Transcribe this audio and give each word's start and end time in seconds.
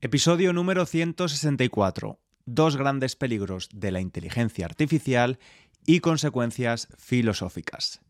Episodio 0.00 0.52
número 0.52 0.86
164. 0.86 2.20
Dos 2.46 2.76
grandes 2.76 3.16
peligros 3.16 3.68
de 3.74 3.90
la 3.90 4.00
inteligencia 4.00 4.64
artificial 4.64 5.40
y 5.86 5.98
consecuencias 5.98 6.86
filosóficas. 6.96 8.00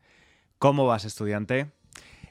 ¿Cómo 0.58 0.84
vas, 0.84 1.06
estudiante? 1.06 1.72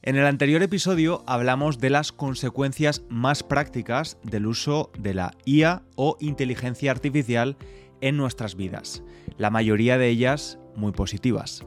En 0.04 0.15
el 0.15 0.28
anterior 0.28 0.62
episodio 0.62 1.23
hablamos 1.25 1.79
de 1.79 1.89
las 1.89 2.12
consecuencias 2.12 3.01
más 3.09 3.41
prácticas 3.41 4.20
del 4.21 4.46
uso 4.46 4.91
de 4.99 5.15
la 5.15 5.33
IA 5.43 5.81
o 5.96 6.17
inteligencia 6.19 6.92
artificial 6.92 7.58
en 7.99 8.15
nuestras 8.15 8.58
vidas, 8.58 9.01
la 9.39 9.49
mayoría 9.49 9.97
de 9.97 10.08
ellas 10.10 10.60
muy 10.76 10.92
positivas. 10.92 11.65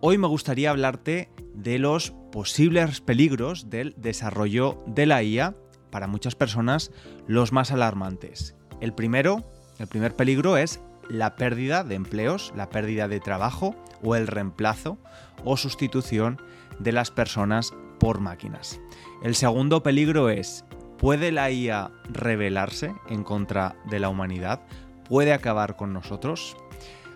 Hoy 0.00 0.18
me 0.18 0.28
gustaría 0.28 0.70
hablarte 0.70 1.30
de 1.52 1.80
los 1.80 2.12
posibles 2.30 3.00
peligros 3.00 3.70
del 3.70 3.92
desarrollo 3.96 4.84
de 4.86 5.06
la 5.06 5.24
IA 5.24 5.56
para 5.94 6.08
muchas 6.08 6.34
personas 6.34 6.90
los 7.28 7.52
más 7.52 7.70
alarmantes. 7.70 8.56
El 8.80 8.94
primero, 8.94 9.44
el 9.78 9.86
primer 9.86 10.16
peligro 10.16 10.56
es 10.56 10.80
la 11.08 11.36
pérdida 11.36 11.84
de 11.84 11.94
empleos, 11.94 12.52
la 12.56 12.68
pérdida 12.68 13.06
de 13.06 13.20
trabajo 13.20 13.76
o 14.02 14.16
el 14.16 14.26
reemplazo 14.26 14.98
o 15.44 15.56
sustitución 15.56 16.42
de 16.80 16.90
las 16.90 17.12
personas 17.12 17.72
por 18.00 18.18
máquinas. 18.18 18.80
El 19.22 19.36
segundo 19.36 19.84
peligro 19.84 20.30
es, 20.30 20.64
¿puede 20.98 21.30
la 21.30 21.52
IA 21.52 21.92
rebelarse 22.10 22.92
en 23.08 23.22
contra 23.22 23.76
de 23.88 24.00
la 24.00 24.08
humanidad? 24.08 24.62
¿Puede 25.08 25.32
acabar 25.32 25.76
con 25.76 25.92
nosotros? 25.92 26.56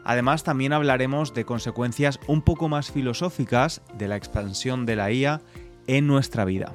Además, 0.05 0.45
también 0.45 0.73
hablaremos 0.73 1.35
de 1.35 1.45
consecuencias 1.45 2.21
un 2.29 2.43
poco 2.43 2.69
más 2.69 2.93
filosóficas 2.93 3.83
de 3.95 4.07
la 4.07 4.15
expansión 4.15 4.87
de 4.87 4.95
la 4.95 5.11
IA 5.11 5.41
en 5.89 6.07
nuestra 6.07 6.45
vida 6.45 6.73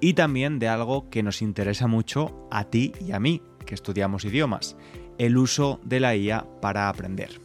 y 0.00 0.14
también 0.14 0.58
de 0.58 0.68
algo 0.68 1.10
que 1.10 1.22
nos 1.22 1.42
interesa 1.42 1.86
mucho 1.86 2.48
a 2.50 2.64
ti 2.64 2.92
y 3.00 3.12
a 3.12 3.20
mí, 3.20 3.42
que 3.66 3.74
estudiamos 3.74 4.24
idiomas, 4.24 4.74
el 5.18 5.36
uso 5.36 5.78
de 5.84 6.00
la 6.00 6.16
IA 6.16 6.46
para 6.60 6.88
aprender. 6.88 7.38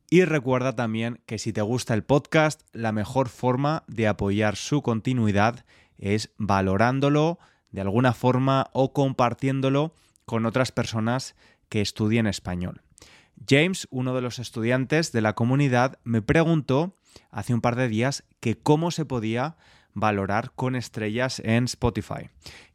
Y 0.09 0.25
recuerda 0.25 0.75
también 0.75 1.22
que 1.25 1.39
si 1.39 1.53
te 1.53 1.61
gusta 1.61 1.94
el 1.94 2.03
podcast, 2.03 2.64
la 2.73 2.92
mejor 2.92 3.30
forma 3.30 3.86
de 3.88 4.08
apoyar 4.08 4.58
su 4.58 4.81
continuidad 4.81 5.64
es 5.98 6.33
valorándolo, 6.38 7.39
de 7.72 7.81
alguna 7.81 8.14
forma 8.14 8.69
o 8.73 8.94
compartiéndolo 8.94 9.94
con 10.25 10.45
otras 10.45 10.72
personas 10.72 11.36
que 11.69 11.81
estudien 11.81 12.27
español. 12.27 12.81
James, 13.50 13.88
uno 13.91 14.14
de 14.14 14.22
los 14.22 14.39
estudiantes 14.39 15.11
de 15.11 15.22
la 15.22 15.33
comunidad, 15.33 15.99
me 16.03 16.22
preguntó 16.22 16.95
hace 17.31 17.53
un 17.53 17.61
par 17.61 17.75
de 17.75 17.88
días 17.88 18.23
que 18.39 18.58
cómo 18.58 18.92
se 18.92 19.05
podía 19.05 19.58
valorar 19.94 20.52
con 20.55 20.75
estrellas 20.75 21.39
en 21.39 21.66
Spotify. 21.66 22.30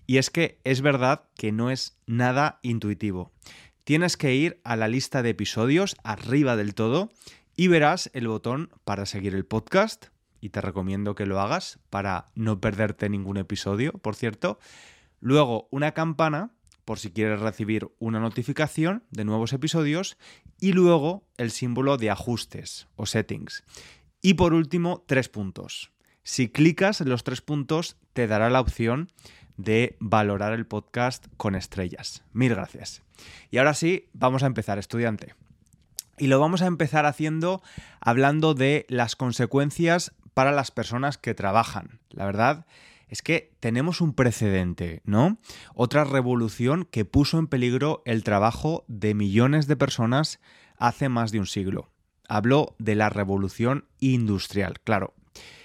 Y 0.06 0.18
es 0.18 0.30
que 0.30 0.60
es 0.64 0.80
verdad 0.80 1.24
que 1.36 1.52
no 1.52 1.70
es 1.70 1.98
nada 2.06 2.58
intuitivo. 2.62 3.32
Tienes 3.84 4.16
que 4.16 4.34
ir 4.34 4.60
a 4.64 4.76
la 4.76 4.88
lista 4.88 5.22
de 5.22 5.30
episodios 5.30 5.96
arriba 6.02 6.56
del 6.56 6.74
todo 6.74 7.10
y 7.56 7.68
verás 7.68 8.10
el 8.12 8.28
botón 8.28 8.70
para 8.84 9.06
seguir 9.06 9.34
el 9.34 9.44
podcast, 9.44 10.06
y 10.40 10.50
te 10.50 10.60
recomiendo 10.60 11.14
que 11.14 11.26
lo 11.26 11.40
hagas 11.40 11.78
para 11.90 12.26
no 12.34 12.60
perderte 12.60 13.08
ningún 13.08 13.36
episodio, 13.36 13.92
por 13.92 14.14
cierto. 14.14 14.58
Luego 15.20 15.68
una 15.70 15.92
campana 15.92 16.52
por 16.84 17.00
si 17.00 17.10
quieres 17.10 17.40
recibir 17.40 17.88
una 17.98 18.20
notificación 18.20 19.02
de 19.10 19.24
nuevos 19.24 19.52
episodios 19.52 20.16
y 20.60 20.72
luego 20.72 21.24
el 21.36 21.50
símbolo 21.50 21.96
de 21.96 22.10
ajustes 22.10 22.86
o 22.94 23.06
settings. 23.06 23.64
Y 24.22 24.34
por 24.34 24.54
último, 24.54 25.04
tres 25.06 25.28
puntos. 25.28 25.90
Si 26.22 26.48
clicas 26.48 27.00
en 27.00 27.08
los 27.08 27.24
tres 27.24 27.40
puntos, 27.40 27.96
te 28.12 28.26
dará 28.26 28.50
la 28.50 28.60
opción 28.60 29.10
de 29.56 29.96
valorar 30.00 30.52
el 30.52 30.66
podcast 30.66 31.26
con 31.36 31.54
estrellas. 31.54 32.24
Mil 32.32 32.54
gracias. 32.54 33.02
Y 33.50 33.58
ahora 33.58 33.74
sí, 33.74 34.08
vamos 34.12 34.42
a 34.42 34.46
empezar, 34.46 34.78
estudiante. 34.78 35.34
Y 36.18 36.28
lo 36.28 36.40
vamos 36.40 36.62
a 36.62 36.66
empezar 36.66 37.04
haciendo 37.04 37.62
hablando 38.00 38.54
de 38.54 38.86
las 38.88 39.16
consecuencias 39.16 40.14
para 40.36 40.52
las 40.52 40.70
personas 40.70 41.16
que 41.16 41.32
trabajan. 41.32 41.98
La 42.10 42.26
verdad 42.26 42.66
es 43.08 43.22
que 43.22 43.54
tenemos 43.58 44.02
un 44.02 44.12
precedente, 44.12 45.00
¿no? 45.06 45.38
Otra 45.74 46.04
revolución 46.04 46.84
que 46.84 47.06
puso 47.06 47.38
en 47.38 47.46
peligro 47.46 48.02
el 48.04 48.22
trabajo 48.22 48.84
de 48.86 49.14
millones 49.14 49.66
de 49.66 49.76
personas 49.76 50.38
hace 50.76 51.08
más 51.08 51.32
de 51.32 51.38
un 51.38 51.46
siglo. 51.46 51.88
Hablo 52.28 52.76
de 52.78 52.96
la 52.96 53.08
revolución 53.08 53.86
industrial, 53.98 54.78
claro. 54.84 55.14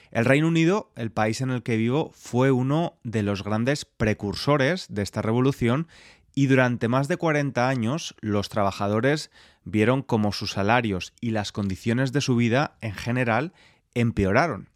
El 0.10 0.24
Reino 0.24 0.48
Unido, 0.48 0.94
el 0.96 1.12
país 1.12 1.42
en 1.42 1.50
el 1.50 1.64
que 1.64 1.76
vivo, 1.76 2.10
fue 2.14 2.52
uno 2.52 2.98
de 3.04 3.24
los 3.24 3.44
grandes 3.44 3.84
precursores 3.84 4.86
de 4.88 5.02
esta 5.02 5.22
revolución 5.22 5.90
y 6.34 6.46
durante 6.46 6.88
más 6.88 7.10
de 7.10 7.18
40 7.18 7.68
años 7.68 8.16
los 8.22 8.48
trabajadores 8.48 9.31
vieron 9.66 10.02
como 10.02 10.31
sus 10.31 10.52
salarios 10.52 11.14
y 11.20 11.31
las 11.31 11.52
condiciones 11.52 12.14
de 12.14 12.22
su 12.22 12.38
vida 12.38 12.78
en 12.80 12.94
general 12.94 13.52
empeoraron. 13.94 14.69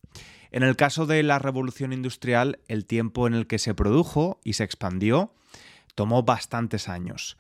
En 0.52 0.64
el 0.64 0.76
caso 0.76 1.06
de 1.06 1.22
la 1.24 1.40
revolución 1.40 1.92
industrial, 1.92 2.60
el 2.68 2.86
tiempo 2.86 3.28
en 3.28 3.34
el 3.34 3.48
que 3.48 3.60
se 3.60 3.74
produjo 3.74 4.40
y 4.44 4.54
se 4.54 4.64
expandió 4.64 5.34
tomó 5.96 6.24
bastantes 6.24 6.88
años. 6.88 7.38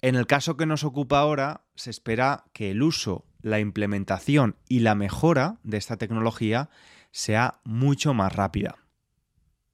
En 0.00 0.14
el 0.14 0.26
caso 0.26 0.56
que 0.56 0.66
nos 0.66 0.84
ocupa 0.84 1.18
ahora, 1.18 1.62
se 1.74 1.90
espera 1.90 2.44
que 2.52 2.70
el 2.70 2.82
uso, 2.82 3.24
la 3.40 3.60
implementación 3.60 4.56
y 4.68 4.80
la 4.80 4.94
mejora 4.94 5.58
de 5.62 5.76
esta 5.76 5.96
tecnología 5.96 6.70
sea 7.10 7.60
mucho 7.64 8.14
más 8.14 8.34
rápida. 8.34 8.76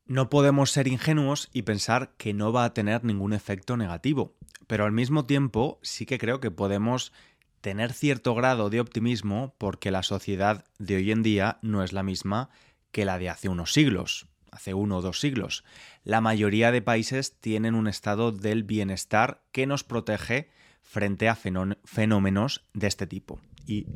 No 0.06 0.28
podemos 0.28 0.72
ser 0.72 0.88
ingenuos 0.88 1.48
y 1.52 1.62
pensar 1.62 2.14
que 2.16 2.34
no 2.34 2.52
va 2.52 2.64
a 2.64 2.74
tener 2.74 3.04
ningún 3.04 3.32
efecto 3.32 3.76
negativo, 3.76 4.34
pero 4.66 4.84
al 4.84 4.92
mismo 4.92 5.26
tiempo 5.26 5.78
sí 5.82 6.06
que 6.06 6.18
creo 6.18 6.40
que 6.40 6.50
podemos 6.50 7.12
tener 7.60 7.92
cierto 7.92 8.34
grado 8.34 8.70
de 8.70 8.80
optimismo 8.80 9.54
porque 9.58 9.90
la 9.90 10.02
sociedad 10.02 10.64
de 10.78 10.96
hoy 10.96 11.10
en 11.10 11.22
día 11.22 11.58
no 11.62 11.82
es 11.82 11.92
la 11.92 12.02
misma 12.02 12.50
que 12.90 13.04
la 13.04 13.18
de 13.18 13.28
hace 13.28 13.48
unos 13.48 13.72
siglos, 13.72 14.26
hace 14.50 14.74
uno 14.74 14.98
o 14.98 15.02
dos 15.02 15.20
siglos. 15.20 15.64
La 16.04 16.20
mayoría 16.20 16.72
de 16.72 16.82
países 16.82 17.38
tienen 17.40 17.74
un 17.74 17.86
estado 17.86 18.32
del 18.32 18.64
bienestar 18.64 19.42
que 19.52 19.66
nos 19.66 19.84
protege 19.84 20.50
frente 20.82 21.28
a 21.28 21.36
fenómenos 21.36 22.64
de 22.72 22.86
este 22.86 23.06
tipo. 23.06 23.40
Y 23.66 23.86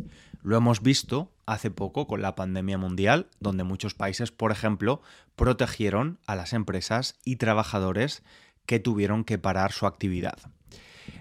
lo 0.43 0.57
hemos 0.57 0.83
visto 0.83 1.33
hace 1.47 1.71
poco 1.71 2.07
con 2.07 2.23
la 2.23 2.35
pandemia 2.35 2.79
mundial, 2.79 3.29
donde 3.41 3.65
muchos 3.65 3.95
países, 3.95 4.31
por 4.31 4.53
ejemplo, 4.53 5.03
protegieron 5.37 6.21
a 6.27 6.37
las 6.37 6.53
empresas 6.53 7.19
y 7.25 7.37
trabajadores 7.37 8.23
que 8.67 8.79
tuvieron 8.79 9.25
que 9.25 9.39
parar 9.39 9.73
su 9.73 9.87
actividad. 9.87 10.39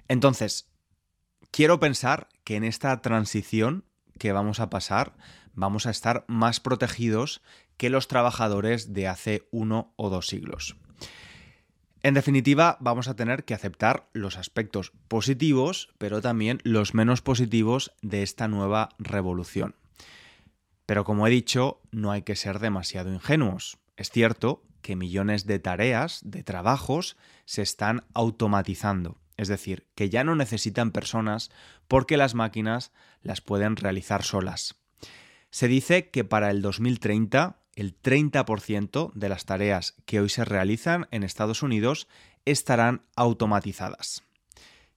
Entonces, 0.08 0.70
quiero 1.52 1.80
pensar 1.80 2.30
que 2.44 2.56
en 2.56 2.64
esta 2.64 3.02
transición 3.02 3.86
que 4.20 4.32
vamos 4.32 4.60
a 4.60 4.70
pasar 4.70 5.14
vamos 5.54 5.86
a 5.86 5.92
estar 5.92 6.26
más 6.28 6.60
protegidos 6.60 7.42
que 7.78 7.90
los 7.90 8.08
trabajadores 8.08 8.94
de 8.94 9.08
hace 9.08 9.48
uno 9.52 9.94
o 9.96 10.10
dos 10.10 10.28
siglos. 10.28 10.76
En 12.02 12.14
definitiva, 12.14 12.78
vamos 12.82 13.08
a 13.08 13.16
tener 13.16 13.46
que 13.46 13.54
aceptar 13.54 14.10
los 14.12 14.38
aspectos 14.38 14.92
positivos, 15.08 15.94
pero 15.98 16.22
también 16.22 16.60
los 16.64 16.94
menos 16.94 17.22
positivos 17.22 17.94
de 18.02 18.24
esta 18.24 18.50
nueva 18.50 18.90
revolución. 19.00 19.76
Pero 20.86 21.06
como 21.06 21.26
he 21.26 21.30
dicho, 21.30 21.82
no 21.92 22.12
hay 22.12 22.24
que 22.24 22.36
ser 22.36 22.60
demasiado 22.60 23.14
ingenuos. 23.14 23.78
Es 23.96 24.10
cierto 24.10 24.64
que 24.82 24.98
millones 24.98 25.46
de 25.46 25.60
tareas, 25.60 26.20
de 26.26 26.44
trabajos, 26.44 27.16
se 27.46 27.62
están 27.62 28.04
automatizando. 28.14 29.23
Es 29.38 29.48
decir, 29.48 29.88
que 29.96 30.10
ya 30.10 30.24
no 30.24 30.36
necesitan 30.36 30.92
personas 30.92 31.52
porque 31.88 32.18
las 32.18 32.36
máquinas 32.36 32.92
las 33.22 33.42
pueden 33.42 33.76
realizar 33.76 34.24
solas. 34.24 34.76
Se 35.50 35.68
dice 35.68 36.10
que 36.10 36.24
para 36.24 36.52
el 36.52 36.62
2030 36.62 37.58
el 37.76 38.00
30% 38.00 39.12
de 39.14 39.30
las 39.30 39.46
tareas 39.46 39.96
que 40.06 40.20
hoy 40.20 40.30
se 40.30 40.46
realizan 40.46 41.08
en 41.12 41.24
Estados 41.24 41.64
Unidos 41.64 42.08
estarán 42.46 43.04
automatizadas. 43.16 44.24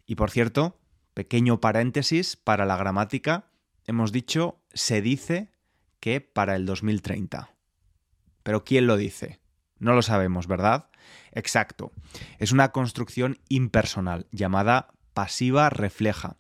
Y 0.07 0.17
por 0.17 0.31
cierto, 0.31 0.79
pequeño 1.15 1.61
paréntesis 1.61 2.37
para 2.37 2.67
la 2.67 2.77
gramática, 2.77 3.47
hemos 3.87 4.13
dicho 4.13 4.61
se 4.75 5.01
dice 5.01 5.51
que 6.01 6.21
para 6.21 6.57
el 6.57 6.67
2030. 6.67 7.51
Pero 8.43 8.65
¿quién 8.65 8.87
lo 8.87 8.97
dice? 8.97 9.41
No 9.79 9.95
lo 9.95 10.03
sabemos, 10.03 10.47
¿verdad? 10.47 10.89
Exacto. 11.33 11.93
Es 12.39 12.53
una 12.53 12.73
construcción 12.73 13.39
impersonal 13.49 14.27
llamada 14.31 14.89
pasiva 15.15 15.71
refleja. 15.71 16.37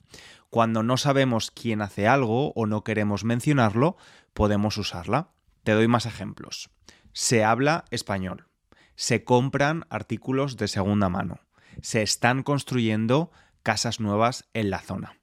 Cuando 0.50 0.82
no 0.82 0.96
sabemos 0.96 1.50
quién 1.50 1.82
hace 1.82 2.06
algo 2.06 2.52
o 2.52 2.66
no 2.66 2.84
queremos 2.84 3.24
mencionarlo, 3.24 3.96
podemos 4.32 4.78
usarla. 4.78 5.30
Te 5.64 5.72
doy 5.72 5.88
más 5.88 6.06
ejemplos. 6.06 6.70
Se 7.12 7.44
habla 7.44 7.84
español. 7.90 8.46
Se 8.94 9.24
compran 9.24 9.86
artículos 9.90 10.56
de 10.56 10.68
segunda 10.68 11.08
mano. 11.08 11.40
Se 11.82 12.02
están 12.02 12.42
construyendo 12.42 13.30
casas 13.62 14.00
nuevas 14.00 14.48
en 14.54 14.70
la 14.70 14.80
zona. 14.80 15.18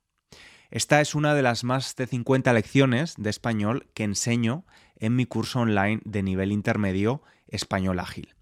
Esta 0.69 1.01
es 1.01 1.13
una 1.13 1.35
de 1.35 1.43
las 1.43 1.63
más 1.63 1.95
de 1.95 2.07
50 2.07 2.51
lecciones 2.51 3.13
de 3.17 3.29
español 3.29 3.87
que 3.93 4.03
enseño 4.03 4.65
en 4.95 5.15
mi 5.15 5.25
curso 5.27 5.59
online 5.59 6.01
de 6.03 6.23
nivel 6.23 6.51
intermedio 6.51 7.21
Español 7.47 7.99
Ágil. 7.99 8.33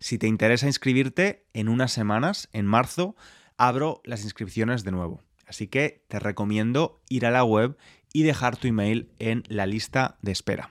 Si 0.00 0.18
te 0.18 0.26
interesa 0.26 0.66
inscribirte, 0.66 1.46
en 1.54 1.68
unas 1.68 1.92
semanas, 1.92 2.48
en 2.52 2.66
marzo, 2.66 3.16
abro 3.56 4.00
las 4.04 4.24
inscripciones 4.24 4.84
de 4.84 4.92
nuevo. 4.92 5.22
Así 5.46 5.68
que 5.68 6.04
te 6.08 6.18
recomiendo 6.18 7.02
ir 7.08 7.26
a 7.26 7.30
la 7.30 7.44
web 7.44 7.76
y 8.12 8.22
dejar 8.22 8.56
tu 8.56 8.68
email 8.68 9.10
en 9.18 9.42
la 9.48 9.66
lista 9.66 10.18
de 10.22 10.32
espera. 10.32 10.70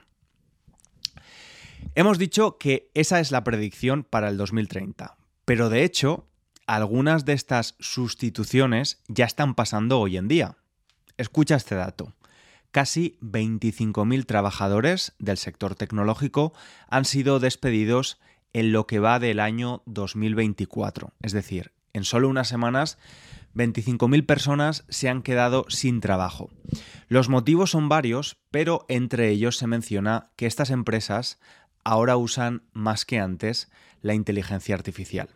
Hemos 1.94 2.18
dicho 2.18 2.58
que 2.58 2.90
esa 2.94 3.20
es 3.20 3.30
la 3.30 3.44
predicción 3.44 4.02
para 4.02 4.28
el 4.28 4.36
2030, 4.36 5.16
pero 5.44 5.68
de 5.68 5.84
hecho, 5.84 6.26
algunas 6.66 7.24
de 7.24 7.34
estas 7.34 7.76
sustituciones 7.78 9.02
ya 9.06 9.26
están 9.26 9.54
pasando 9.54 10.00
hoy 10.00 10.16
en 10.16 10.26
día. 10.26 10.56
Escucha 11.16 11.56
este 11.56 11.74
dato. 11.74 12.14
Casi 12.72 13.16
25.000 13.20 14.26
trabajadores 14.26 15.12
del 15.20 15.38
sector 15.38 15.76
tecnológico 15.76 16.52
han 16.88 17.04
sido 17.04 17.38
despedidos 17.38 18.18
en 18.54 18.72
lo 18.72 18.86
que 18.86 18.98
va 18.98 19.18
del 19.18 19.40
año 19.40 19.82
2024. 19.84 21.12
Es 21.20 21.32
decir, 21.32 21.72
en 21.92 22.04
solo 22.04 22.28
unas 22.28 22.48
semanas 22.48 22.98
25.000 23.54 24.26
personas 24.26 24.84
se 24.88 25.08
han 25.08 25.22
quedado 25.22 25.66
sin 25.68 26.00
trabajo. 26.00 26.50
Los 27.08 27.28
motivos 27.28 27.70
son 27.70 27.88
varios, 27.88 28.38
pero 28.50 28.86
entre 28.88 29.28
ellos 29.28 29.56
se 29.58 29.66
menciona 29.66 30.30
que 30.36 30.46
estas 30.46 30.70
empresas 30.70 31.38
ahora 31.84 32.16
usan 32.16 32.62
más 32.72 33.04
que 33.04 33.18
antes 33.18 33.70
la 34.00 34.14
inteligencia 34.14 34.74
artificial. 34.74 35.28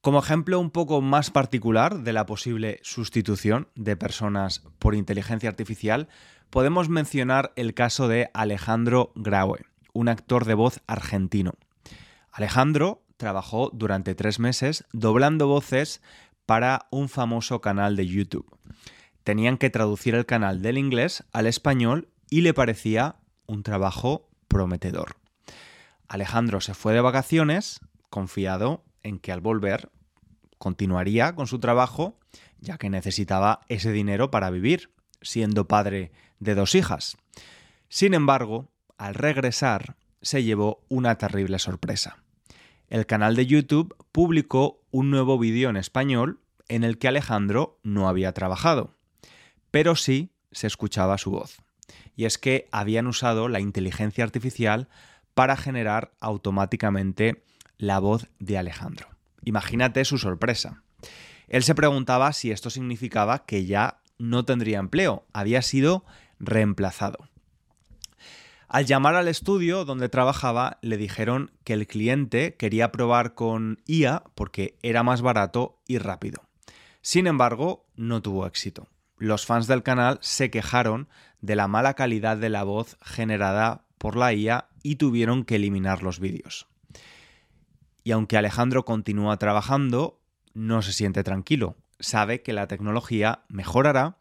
Como 0.00 0.20
ejemplo 0.20 0.60
un 0.60 0.70
poco 0.70 1.00
más 1.00 1.30
particular 1.32 2.04
de 2.04 2.12
la 2.12 2.26
posible 2.26 2.78
sustitución 2.82 3.68
de 3.74 3.96
personas 3.96 4.62
por 4.78 4.94
inteligencia 4.94 5.48
artificial, 5.48 6.08
podemos 6.48 6.88
mencionar 6.88 7.52
el 7.56 7.74
caso 7.74 8.06
de 8.06 8.30
Alejandro 8.32 9.12
Graue, 9.16 9.66
un 9.92 10.08
actor 10.08 10.44
de 10.44 10.54
voz 10.54 10.80
argentino. 10.86 11.54
Alejandro 12.36 13.02
trabajó 13.16 13.70
durante 13.72 14.14
tres 14.14 14.38
meses 14.38 14.84
doblando 14.92 15.46
voces 15.48 16.02
para 16.44 16.86
un 16.90 17.08
famoso 17.08 17.62
canal 17.62 17.96
de 17.96 18.06
YouTube. 18.06 18.58
Tenían 19.24 19.56
que 19.56 19.70
traducir 19.70 20.14
el 20.14 20.26
canal 20.26 20.60
del 20.60 20.76
inglés 20.76 21.24
al 21.32 21.46
español 21.46 22.10
y 22.28 22.42
le 22.42 22.52
parecía 22.52 23.16
un 23.46 23.62
trabajo 23.62 24.28
prometedor. 24.48 25.16
Alejandro 26.08 26.60
se 26.60 26.74
fue 26.74 26.92
de 26.92 27.00
vacaciones 27.00 27.80
confiado 28.10 28.84
en 29.02 29.18
que 29.18 29.32
al 29.32 29.40
volver 29.40 29.90
continuaría 30.58 31.34
con 31.34 31.46
su 31.46 31.58
trabajo, 31.58 32.18
ya 32.58 32.76
que 32.76 32.90
necesitaba 32.90 33.60
ese 33.68 33.92
dinero 33.92 34.30
para 34.30 34.50
vivir, 34.50 34.92
siendo 35.22 35.68
padre 35.68 36.12
de 36.38 36.54
dos 36.54 36.74
hijas. 36.74 37.16
Sin 37.88 38.12
embargo, 38.12 38.68
al 38.98 39.14
regresar, 39.14 39.96
se 40.20 40.42
llevó 40.42 40.84
una 40.90 41.16
terrible 41.16 41.58
sorpresa. 41.58 42.18
El 42.88 43.06
canal 43.06 43.34
de 43.34 43.46
YouTube 43.46 43.96
publicó 44.12 44.80
un 44.90 45.10
nuevo 45.10 45.38
vídeo 45.38 45.70
en 45.70 45.76
español 45.76 46.40
en 46.68 46.84
el 46.84 46.98
que 46.98 47.08
Alejandro 47.08 47.78
no 47.82 48.08
había 48.08 48.32
trabajado, 48.32 48.94
pero 49.70 49.96
sí 49.96 50.30
se 50.52 50.66
escuchaba 50.66 51.18
su 51.18 51.32
voz. 51.32 51.62
Y 52.14 52.24
es 52.24 52.38
que 52.38 52.68
habían 52.72 53.06
usado 53.06 53.48
la 53.48 53.60
inteligencia 53.60 54.24
artificial 54.24 54.88
para 55.34 55.56
generar 55.56 56.12
automáticamente 56.20 57.44
la 57.76 57.98
voz 57.98 58.28
de 58.38 58.56
Alejandro. 58.56 59.08
Imagínate 59.44 60.04
su 60.04 60.18
sorpresa. 60.18 60.82
Él 61.48 61.62
se 61.62 61.74
preguntaba 61.74 62.32
si 62.32 62.50
esto 62.50 62.70
significaba 62.70 63.44
que 63.44 63.66
ya 63.66 64.00
no 64.18 64.44
tendría 64.44 64.78
empleo, 64.78 65.26
había 65.32 65.60
sido 65.62 66.04
reemplazado. 66.38 67.28
Al 68.68 68.84
llamar 68.84 69.14
al 69.14 69.28
estudio 69.28 69.84
donde 69.84 70.08
trabajaba, 70.08 70.78
le 70.82 70.96
dijeron 70.96 71.52
que 71.62 71.72
el 71.72 71.86
cliente 71.86 72.56
quería 72.56 72.90
probar 72.90 73.34
con 73.34 73.80
IA 73.86 74.24
porque 74.34 74.76
era 74.82 75.04
más 75.04 75.22
barato 75.22 75.78
y 75.86 75.98
rápido. 75.98 76.42
Sin 77.00 77.28
embargo, 77.28 77.86
no 77.94 78.22
tuvo 78.22 78.44
éxito. 78.46 78.88
Los 79.18 79.46
fans 79.46 79.68
del 79.68 79.84
canal 79.84 80.18
se 80.20 80.50
quejaron 80.50 81.08
de 81.40 81.54
la 81.54 81.68
mala 81.68 81.94
calidad 81.94 82.36
de 82.36 82.50
la 82.50 82.64
voz 82.64 82.96
generada 83.02 83.84
por 83.98 84.16
la 84.16 84.34
IA 84.34 84.68
y 84.82 84.96
tuvieron 84.96 85.44
que 85.44 85.56
eliminar 85.56 86.02
los 86.02 86.18
vídeos. 86.18 86.66
Y 88.02 88.10
aunque 88.10 88.36
Alejandro 88.36 88.84
continúa 88.84 89.36
trabajando, 89.36 90.20
no 90.54 90.82
se 90.82 90.92
siente 90.92 91.22
tranquilo. 91.22 91.76
Sabe 92.00 92.42
que 92.42 92.52
la 92.52 92.66
tecnología 92.66 93.44
mejorará 93.48 94.16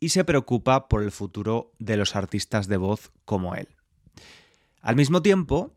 y 0.00 0.10
se 0.10 0.24
preocupa 0.24 0.88
por 0.88 1.02
el 1.02 1.10
futuro 1.10 1.72
de 1.78 1.96
los 1.96 2.14
artistas 2.14 2.68
de 2.68 2.76
voz 2.76 3.10
como 3.24 3.56
él. 3.56 3.77
Al 4.80 4.96
mismo 4.96 5.22
tiempo, 5.22 5.74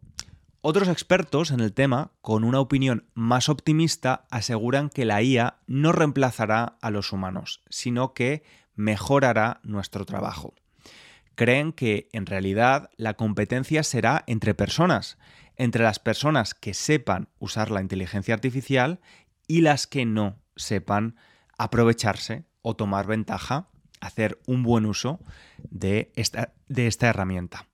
otros 0.61 0.87
expertos 0.87 1.51
en 1.51 1.59
el 1.59 1.73
tema, 1.73 2.11
con 2.21 2.43
una 2.43 2.59
opinión 2.59 3.05
más 3.13 3.49
optimista, 3.49 4.27
aseguran 4.29 4.89
que 4.89 5.05
la 5.05 5.21
IA 5.21 5.57
no 5.67 5.91
reemplazará 5.91 6.77
a 6.81 6.91
los 6.91 7.11
humanos, 7.11 7.63
sino 7.69 8.13
que 8.13 8.43
mejorará 8.75 9.59
nuestro 9.63 10.05
trabajo. 10.05 10.53
Creen 11.35 11.73
que, 11.73 12.09
en 12.11 12.25
realidad, 12.25 12.89
la 12.97 13.15
competencia 13.15 13.83
será 13.83 14.23
entre 14.27 14.53
personas, 14.53 15.17
entre 15.55 15.83
las 15.83 15.99
personas 15.99 16.53
que 16.53 16.73
sepan 16.73 17.29
usar 17.39 17.71
la 17.71 17.81
inteligencia 17.81 18.33
artificial 18.33 18.99
y 19.47 19.61
las 19.61 19.87
que 19.87 20.05
no 20.05 20.37
sepan 20.55 21.15
aprovecharse 21.57 22.45
o 22.61 22.75
tomar 22.75 23.07
ventaja, 23.07 23.69
hacer 23.99 24.39
un 24.45 24.63
buen 24.63 24.85
uso 24.85 25.19
de 25.69 26.11
esta, 26.15 27.09
herramienta. 27.09 27.67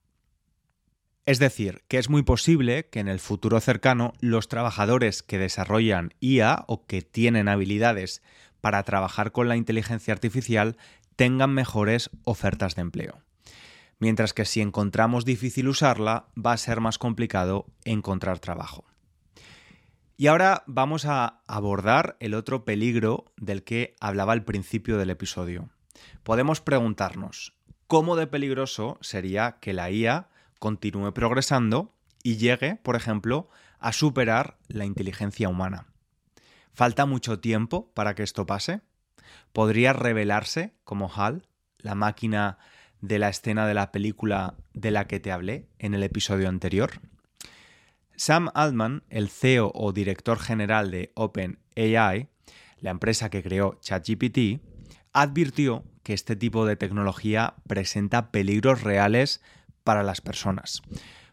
Es 1.28 1.38
decir, 1.38 1.84
que 1.88 2.00
es 2.00 2.10
muy 2.10 2.24
posible 2.24 2.90
que 2.90 3.00
en 3.00 3.08
el 3.08 3.20
futuro 3.20 3.60
cercano 3.60 4.14
los 4.20 4.48
trabajadores 4.48 5.22
que 5.22 5.38
desarrollan 5.38 6.16
IA 6.20 6.66
o 6.68 6.88
que 6.88 7.04
tienen 7.04 7.48
habilidades 7.48 8.24
para 8.62 8.82
trabajar 8.82 9.32
con 9.32 9.48
la 9.48 9.58
inteligencia 9.58 10.14
artificial 10.14 10.78
tengan 11.16 11.54
mejores 11.54 12.10
ofertas 12.24 12.74
de 12.74 12.82
empleo 12.82 13.22
mientras 14.00 14.34
que 14.34 14.46
si 14.46 14.62
encontramos 14.62 15.26
difícil 15.26 15.68
usarla, 15.68 16.28
va 16.38 16.54
a 16.54 16.58
ser 16.58 16.82
más 16.82 16.98
complicado 16.98 17.66
encontrar 17.84 18.40
trabajo. 18.40 18.86
Y 20.18 20.28
ahora 20.28 20.64
vamos 20.66 21.06
a 21.06 21.42
abordar 21.48 22.18
el 22.20 22.34
otro 22.34 22.66
peligro 22.66 23.26
del 23.38 23.64
que 23.64 23.96
hablaba 24.00 24.34
al 24.34 24.44
principio 24.44 24.98
del 24.98 25.12
episodio. 25.12 25.70
Podemos 26.24 26.62
preguntarnos, 26.62 27.54
¿cómo 27.88 28.16
de 28.16 28.28
peligroso 28.28 28.98
sería 29.02 29.58
que 29.60 29.74
la 29.74 29.92
IA 29.92 30.30
continúe 30.60 31.14
progresando 31.14 31.96
y 32.24 32.38
llegue, 32.38 32.76
por 32.76 32.96
ejemplo, 32.96 33.50
a 33.80 33.94
superar 33.94 34.58
la 34.68 34.86
inteligencia 34.86 35.50
humana? 35.50 35.88
¿Falta 36.74 37.06
mucho 37.06 37.40
tiempo 37.40 37.92
para 37.94 38.16
que 38.16 38.24
esto 38.24 38.46
pase? 38.46 38.82
¿Podría 39.54 39.94
revelarse 39.94 40.76
como 40.84 41.12
HAL, 41.12 41.48
la 41.80 41.96
máquina 41.96 42.58
de 43.02 43.20
la 43.20 43.30
escena 43.30 43.68
de 43.68 43.74
la 43.74 43.92
película 43.92 44.56
de 44.74 44.92
la 44.92 45.08
que 45.08 45.20
te 45.20 45.32
hablé 45.32 45.70
en 45.80 45.94
el 45.94 46.04
episodio 46.04 46.50
anterior? 46.50 47.02
Sam 48.16 48.50
Altman, 48.56 49.04
el 49.10 49.30
CEO 49.30 49.72
o 49.74 49.92
director 49.94 50.40
general 50.40 50.90
de 50.90 51.12
OpenAI, 51.14 52.30
la 52.80 52.92
empresa 52.92 53.30
que 53.30 53.44
creó 53.44 53.78
ChatGPT, 53.82 54.62
advirtió 55.14 55.84
que 56.04 56.14
este 56.14 56.36
tipo 56.36 56.66
de 56.66 56.76
tecnología 56.76 57.56
presenta 57.68 58.32
peligros 58.32 58.82
reales 58.82 59.42
para 59.88 60.04
las 60.04 60.20
personas. 60.20 60.82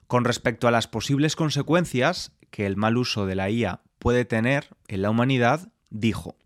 Con 0.06 0.24
respecto 0.24 0.68
a 0.68 0.70
las 0.70 0.86
posibles 0.86 1.34
consecuencias 1.34 2.30
que 2.52 2.66
el 2.66 2.76
mal 2.76 2.96
uso 2.96 3.26
de 3.26 3.34
la 3.34 3.50
IA 3.50 3.80
puede 3.98 4.24
tener 4.24 4.68
en 4.86 5.02
la 5.02 5.10
humanidad, 5.10 5.72
dijo, 5.90 6.36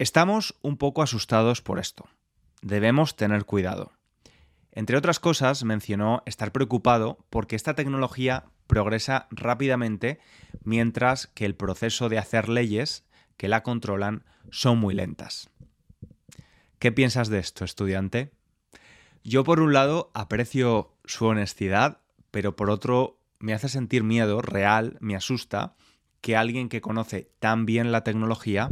Estamos 0.00 0.56
un 0.60 0.76
poco 0.76 1.02
asustados 1.02 1.62
por 1.62 1.78
esto. 1.78 2.08
Debemos 2.62 3.14
tener 3.14 3.44
cuidado. 3.44 3.92
Entre 4.72 4.96
otras 4.96 5.20
cosas, 5.20 5.62
mencionó 5.62 6.24
estar 6.26 6.50
preocupado 6.50 7.24
porque 7.30 7.54
esta 7.54 7.74
tecnología 7.74 8.46
progresa 8.66 9.28
rápidamente 9.30 10.18
mientras 10.64 11.28
que 11.28 11.44
el 11.44 11.54
proceso 11.54 12.08
de 12.08 12.18
hacer 12.18 12.48
leyes 12.48 13.06
que 13.36 13.46
la 13.46 13.62
controlan 13.62 14.24
son 14.50 14.78
muy 14.78 14.94
lentas. 14.96 15.48
¿Qué 16.80 16.90
piensas 16.90 17.28
de 17.28 17.38
esto, 17.38 17.64
estudiante? 17.64 18.32
Yo 19.22 19.44
por 19.44 19.60
un 19.60 19.72
lado 19.72 20.10
aprecio 20.14 20.96
su 21.10 21.26
honestidad, 21.26 21.98
pero 22.30 22.56
por 22.56 22.70
otro 22.70 23.18
me 23.38 23.54
hace 23.54 23.68
sentir 23.68 24.04
miedo 24.04 24.40
real, 24.42 24.96
me 25.00 25.16
asusta 25.16 25.74
que 26.20 26.36
alguien 26.36 26.68
que 26.68 26.80
conoce 26.80 27.30
tan 27.38 27.66
bien 27.66 27.92
la 27.92 28.04
tecnología 28.04 28.70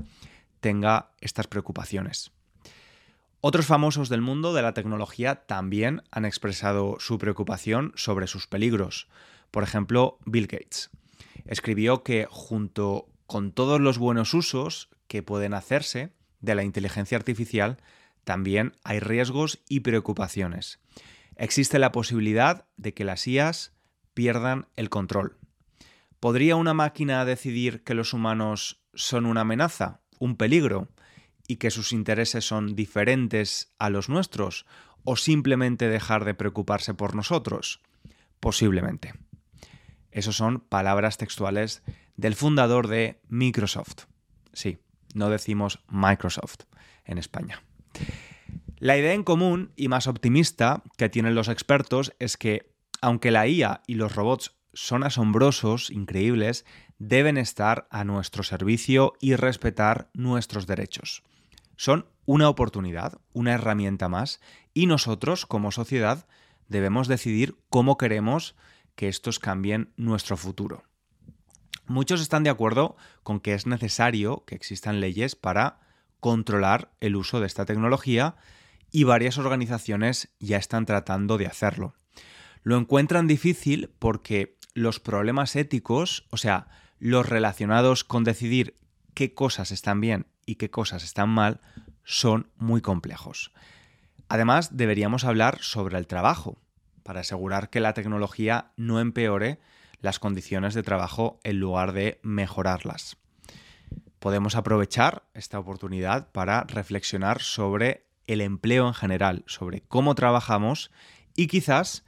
tenga 0.61 1.11
estas 1.21 1.47
preocupaciones. 1.47 2.30
Otros 3.40 3.66
famosos 3.66 4.09
del 4.09 4.21
mundo 4.21 4.52
de 4.52 4.62
la 4.62 4.75
tecnología 4.75 5.47
también 5.47 6.02
han 6.11 6.25
expresado 6.25 6.97
su 6.99 7.18
preocupación 7.18 7.92
sobre 7.95 8.26
sus 8.26 8.47
peligros. 8.47 9.09
Por 9.50 9.62
ejemplo, 9.62 10.18
Bill 10.25 10.49
Gates. 10.49 10.90
Escribió 11.47 12.02
que 12.02 12.26
junto 12.28 13.09
con 13.26 13.52
todos 13.52 13.80
los 13.80 13.99
buenos 13.99 14.35
usos 14.35 14.90
que 15.07 15.23
pueden 15.23 15.54
hacerse 15.54 16.12
de 16.40 16.54
la 16.54 16.64
inteligencia 16.64 17.16
artificial, 17.16 17.78
también 18.25 18.75
hay 18.83 19.00
riesgos 19.00 19.61
y 19.68 19.80
preocupaciones. 19.80 20.80
Existe 21.38 21.78
la 21.78 21.92
posibilidad 21.92 22.66
de 22.76 22.95
que 22.95 23.04
las 23.04 23.26
IAS 23.26 23.73
pierdan 24.12 24.66
el 24.75 24.90
control. 24.90 25.38
¿Podría 26.18 26.57
una 26.57 26.75
máquina 26.75 27.25
decidir 27.25 27.85
que 27.85 27.95
los 27.95 28.12
humanos 28.12 28.83
son 28.92 29.25
una 29.25 29.42
amenaza, 29.42 30.00
un 30.18 30.37
peligro, 30.37 30.88
y 31.47 31.57
que 31.57 31.71
sus 31.71 31.92
intereses 31.92 32.45
son 32.45 32.75
diferentes 32.75 33.73
a 33.78 33.88
los 33.88 34.09
nuestros? 34.09 34.66
¿O 35.04 35.14
simplemente 35.14 35.88
dejar 35.88 36.25
de 36.25 36.35
preocuparse 36.35 36.92
por 36.92 37.14
nosotros? 37.14 37.80
Posiblemente. 38.40 39.14
Esas 40.11 40.35
son 40.35 40.59
palabras 40.59 41.18
textuales 41.18 41.85
del 42.16 42.35
fundador 42.35 42.88
de 42.88 43.21
Microsoft. 43.28 44.07
Sí, 44.52 44.78
no 45.14 45.30
decimos 45.30 45.85
Microsoft 45.88 46.64
en 47.04 47.18
España. 47.18 47.62
La 48.80 48.97
idea 48.97 49.12
en 49.12 49.25
común 49.25 49.73
y 49.76 49.88
más 49.88 50.06
optimista 50.06 50.82
que 50.97 51.08
tienen 51.08 51.35
los 51.35 51.49
expertos 51.49 52.14
es 52.20 52.37
que, 52.37 52.73
aunque 53.00 53.30
la 53.30 53.49
IA 53.49 53.82
y 53.87 53.94
los 53.94 54.14
robots 54.14 54.52
son 54.73 55.02
asombrosos, 55.02 55.90
increíbles, 55.90 56.64
deben 56.99 57.38
estar 57.38 57.88
a 57.90 58.04
nuestro 58.04 58.44
servicio 58.44 59.14
y 59.20 59.35
respetar 59.35 60.11
nuestros 60.14 60.66
derechos. 60.66 61.25
Son 61.76 62.06
una 62.25 62.49
oportunidad, 62.49 63.20
una 63.32 63.54
herramienta 63.54 64.08
más, 64.08 64.40
y 64.75 64.87
nosotros, 64.87 65.47
como 65.47 65.73
sociedad, 65.73 66.28
debemos 66.68 67.08
decidir 67.08 67.56
cómo 67.70 67.99
queremos 67.99 68.54
que 68.94 69.08
estos 69.08 69.40
cambien 69.40 69.92
nuestro 69.97 70.37
futuro. 70.37 70.85
Muchos 71.87 72.20
están 72.20 72.44
de 72.44 72.50
acuerdo 72.50 72.97
con 73.23 73.40
que 73.40 73.54
es 73.54 73.66
necesario 73.66 74.44
que 74.44 74.54
existan 74.54 75.00
leyes 75.00 75.35
para 75.35 75.80
controlar 76.20 76.92
el 77.00 77.16
uso 77.16 77.40
de 77.40 77.47
esta 77.47 77.64
tecnología 77.64 78.37
y 78.90 79.04
varias 79.04 79.38
organizaciones 79.38 80.28
ya 80.40 80.57
están 80.57 80.87
tratando 80.87 81.38
de 81.38 81.47
hacerlo. 81.47 81.95
Lo 82.62 82.76
encuentran 82.76 83.26
difícil 83.26 83.90
porque 83.99 84.57
los 84.75 85.00
problemas 85.00 85.57
éticos, 85.57 86.26
o 86.30 86.37
sea, 86.37 86.68
los 86.99 87.28
relacionados 87.28 88.04
con 88.04 88.25
decidir 88.25 88.76
qué 89.14 89.35
cosas 89.35 89.71
están 89.71 90.00
bien 90.00 90.26
y 90.47 90.57
qué 90.57 90.71
cosas 90.71 91.04
están 91.04 91.28
mal, 91.28 91.61
son 92.04 92.50
muy 92.57 92.80
complejos. 92.80 93.52
Además, 94.28 94.76
deberíamos 94.76 95.25
hablar 95.25 95.59
sobre 95.61 95.99
el 95.99 96.07
trabajo, 96.07 96.59
para 97.02 97.21
asegurar 97.21 97.71
que 97.71 97.80
la 97.80 97.95
tecnología 97.95 98.73
no 98.76 99.00
empeore 99.00 99.61
las 100.00 100.18
condiciones 100.18 100.75
de 100.75 100.83
trabajo 100.83 101.40
en 101.42 101.59
lugar 101.59 101.92
de 101.92 102.21
mejorarlas. 102.23 103.16
Podemos 104.18 104.57
aprovechar 104.57 105.25
esta 105.33 105.59
oportunidad 105.59 106.30
para 106.33 106.64
reflexionar 106.64 107.40
sobre 107.40 108.08
el 108.28 108.40
empleo 108.40 108.87
en 108.87 108.94
general, 108.94 109.42
sobre 109.47 109.80
cómo 109.80 110.14
trabajamos 110.14 110.92
y 111.35 111.49
quizás 111.49 112.04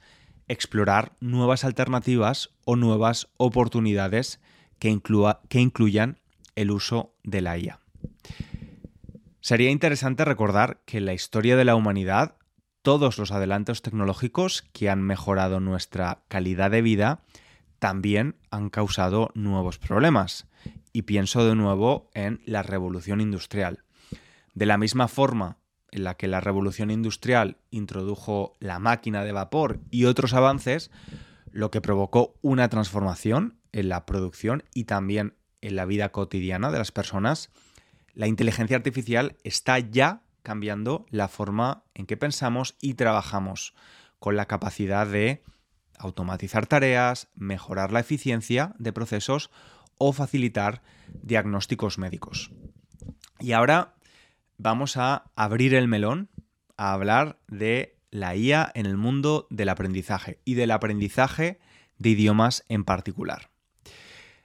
explorar 0.47 1.13
nuevas 1.19 1.65
alternativas 1.65 2.51
o 2.63 2.77
nuevas 2.77 3.27
oportunidades 3.37 4.39
que, 4.79 4.97
que 5.49 5.59
incluyan 5.59 6.19
el 6.55 6.71
uso 6.71 7.13
de 7.23 7.41
la 7.41 7.57
IA. 7.57 7.79
Sería 9.41 9.71
interesante 9.71 10.23
recordar 10.23 10.81
que 10.85 10.99
en 10.99 11.05
la 11.05 11.13
historia 11.13 11.57
de 11.57 11.65
la 11.65 11.75
humanidad 11.75 12.35
todos 12.81 13.17
los 13.17 13.31
adelantos 13.31 13.81
tecnológicos 13.81 14.63
que 14.73 14.89
han 14.89 15.01
mejorado 15.01 15.59
nuestra 15.59 16.23
calidad 16.27 16.71
de 16.71 16.81
vida 16.81 17.23
también 17.79 18.35
han 18.51 18.69
causado 18.69 19.31
nuevos 19.33 19.79
problemas. 19.79 20.47
Y 20.93 21.03
pienso 21.03 21.45
de 21.45 21.55
nuevo 21.55 22.11
en 22.13 22.41
la 22.45 22.61
revolución 22.61 23.21
industrial. 23.21 23.83
De 24.53 24.65
la 24.65 24.77
misma 24.77 25.07
forma 25.07 25.57
en 25.91 26.03
la 26.03 26.15
que 26.15 26.27
la 26.27 26.39
revolución 26.39 26.89
industrial 26.89 27.57
introdujo 27.69 28.53
la 28.59 28.79
máquina 28.79 29.23
de 29.23 29.31
vapor 29.31 29.79
y 29.89 30.05
otros 30.05 30.33
avances, 30.33 30.89
lo 31.51 31.69
que 31.69 31.81
provocó 31.81 32.35
una 32.41 32.69
transformación 32.69 33.57
en 33.73 33.89
la 33.89 34.05
producción 34.05 34.63
y 34.73 34.85
también 34.85 35.35
en 35.61 35.75
la 35.75 35.85
vida 35.85 36.09
cotidiana 36.09 36.71
de 36.71 36.77
las 36.77 36.91
personas, 36.91 37.49
la 38.13 38.27
inteligencia 38.27 38.77
artificial 38.77 39.37
está 39.43 39.79
ya 39.79 40.23
cambiando 40.43 41.05
la 41.09 41.27
forma 41.27 41.83
en 41.93 42.05
que 42.05 42.17
pensamos 42.17 42.75
y 42.81 42.95
trabajamos, 42.95 43.73
con 44.19 44.35
la 44.35 44.45
capacidad 44.45 45.07
de 45.07 45.43
automatizar 45.97 46.67
tareas, 46.67 47.27
mejorar 47.35 47.91
la 47.91 47.99
eficiencia 47.99 48.73
de 48.79 48.93
procesos 48.93 49.51
o 49.97 50.13
facilitar 50.13 50.81
diagnósticos 51.21 51.97
médicos. 51.97 52.51
Y 53.39 53.51
ahora 53.51 53.95
vamos 54.61 54.95
a 54.95 55.31
abrir 55.35 55.73
el 55.73 55.87
melón 55.87 56.29
a 56.77 56.93
hablar 56.93 57.39
de 57.47 57.97
la 58.11 58.35
IA 58.35 58.71
en 58.75 58.85
el 58.85 58.95
mundo 58.95 59.47
del 59.49 59.69
aprendizaje 59.69 60.39
y 60.45 60.53
del 60.53 60.69
aprendizaje 60.69 61.59
de 61.97 62.09
idiomas 62.09 62.63
en 62.69 62.83
particular. 62.83 63.49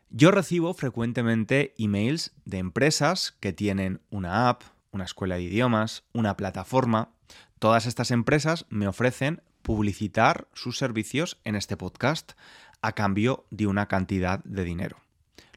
Yo 0.09 0.31
recibo 0.31 0.73
frecuentemente 0.73 1.75
emails 1.77 2.33
de 2.47 2.59
empresas 2.59 3.37
que 3.41 3.53
tienen 3.53 4.01
una 4.09 4.49
app, 4.49 4.63
una 4.91 5.05
escuela 5.05 5.37
de 5.37 5.43
idiomas, 5.43 6.05
una 6.15 6.37
plataforma. 6.37 7.11
Todas 7.59 7.85
estas 7.85 8.11
empresas 8.11 8.65
me 8.71 8.89
ofrecen 8.89 9.43
publicitar 9.61 10.49
sus 10.55 10.79
servicios 10.79 11.39
en 11.45 11.57
este 11.57 11.77
podcast 11.77 12.33
a 12.81 12.93
cambio 12.93 13.45
de 13.51 13.67
una 13.67 13.87
cantidad 13.87 14.43
de 14.45 14.65
dinero, 14.65 14.97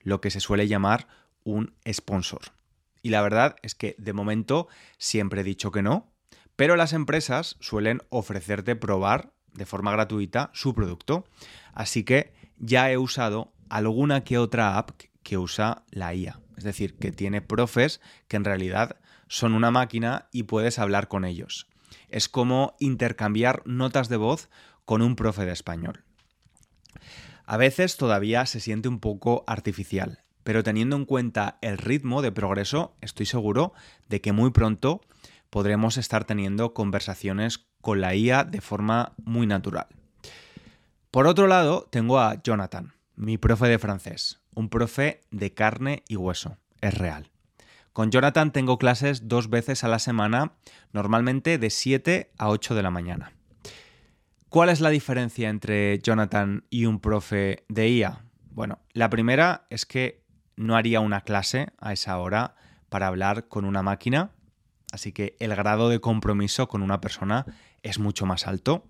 lo 0.03 0.19
que 0.19 0.31
se 0.31 0.41
suele 0.41 0.67
llamar 0.67 1.07
un 1.45 1.73
sponsor. 1.89 2.58
Y 3.01 3.09
la 3.09 3.21
verdad 3.21 3.55
es 3.61 3.75
que 3.75 3.95
de 3.97 4.13
momento 4.13 4.67
siempre 4.97 5.41
he 5.41 5.43
dicho 5.43 5.71
que 5.71 5.81
no, 5.81 6.11
pero 6.55 6.75
las 6.75 6.93
empresas 6.93 7.55
suelen 7.59 8.01
ofrecerte 8.09 8.75
probar 8.75 9.33
de 9.53 9.65
forma 9.65 9.91
gratuita 9.91 10.51
su 10.53 10.73
producto. 10.73 11.25
Así 11.73 12.03
que 12.03 12.33
ya 12.57 12.91
he 12.91 12.97
usado 12.97 13.53
alguna 13.69 14.23
que 14.23 14.37
otra 14.37 14.77
app 14.77 14.91
que 15.23 15.37
usa 15.37 15.83
la 15.91 16.13
IA. 16.13 16.39
Es 16.57 16.63
decir, 16.63 16.97
que 16.97 17.11
tiene 17.11 17.41
profes 17.41 18.01
que 18.27 18.37
en 18.37 18.43
realidad 18.43 18.97
son 19.27 19.53
una 19.53 19.71
máquina 19.71 20.27
y 20.31 20.43
puedes 20.43 20.79
hablar 20.79 21.07
con 21.07 21.23
ellos 21.23 21.69
es 22.09 22.29
como 22.29 22.75
intercambiar 22.79 23.61
notas 23.65 24.09
de 24.09 24.17
voz 24.17 24.49
con 24.85 25.01
un 25.01 25.15
profe 25.15 25.45
de 25.45 25.51
español. 25.51 26.03
A 27.45 27.57
veces 27.57 27.97
todavía 27.97 28.45
se 28.45 28.59
siente 28.59 28.89
un 28.89 28.99
poco 28.99 29.43
artificial, 29.47 30.23
pero 30.43 30.63
teniendo 30.63 30.95
en 30.95 31.05
cuenta 31.05 31.57
el 31.61 31.77
ritmo 31.77 32.21
de 32.21 32.31
progreso, 32.31 32.95
estoy 33.01 33.25
seguro 33.25 33.73
de 34.07 34.21
que 34.21 34.31
muy 34.31 34.51
pronto 34.51 35.01
podremos 35.49 35.97
estar 35.97 36.25
teniendo 36.25 36.73
conversaciones 36.73 37.65
con 37.81 38.01
la 38.01 38.15
IA 38.15 38.43
de 38.43 38.61
forma 38.61 39.13
muy 39.23 39.47
natural. 39.47 39.87
Por 41.11 41.27
otro 41.27 41.47
lado, 41.47 41.87
tengo 41.89 42.19
a 42.19 42.41
Jonathan, 42.43 42.93
mi 43.15 43.37
profe 43.37 43.67
de 43.67 43.79
francés, 43.79 44.39
un 44.53 44.69
profe 44.69 45.21
de 45.31 45.53
carne 45.53 46.03
y 46.07 46.15
hueso, 46.15 46.57
es 46.81 46.93
real. 46.95 47.31
Con 47.93 48.11
Jonathan 48.11 48.51
tengo 48.51 48.77
clases 48.77 49.27
dos 49.27 49.49
veces 49.49 49.83
a 49.83 49.87
la 49.87 49.99
semana, 49.99 50.53
normalmente 50.93 51.57
de 51.57 51.69
7 51.69 52.31
a 52.37 52.49
8 52.49 52.75
de 52.75 52.83
la 52.83 52.91
mañana. 52.91 53.33
¿Cuál 54.49 54.69
es 54.69 54.79
la 54.79 54.89
diferencia 54.89 55.49
entre 55.49 55.99
Jonathan 55.99 56.65
y 56.69 56.85
un 56.85 56.99
profe 56.99 57.65
de 57.67 57.89
IA? 57.89 58.25
Bueno, 58.51 58.79
la 58.93 59.09
primera 59.09 59.65
es 59.69 59.85
que 59.85 60.23
no 60.59 60.75
haría 60.75 60.99
una 60.99 61.21
clase 61.21 61.69
a 61.79 61.93
esa 61.93 62.17
hora 62.19 62.55
para 62.89 63.07
hablar 63.07 63.47
con 63.47 63.63
una 63.63 63.81
máquina, 63.81 64.31
así 64.91 65.13
que 65.13 65.37
el 65.39 65.55
grado 65.55 65.87
de 65.87 66.01
compromiso 66.01 66.67
con 66.67 66.81
una 66.81 66.99
persona 66.99 67.45
es 67.81 67.97
mucho 67.97 68.25
más 68.25 68.45
alto. 68.45 68.83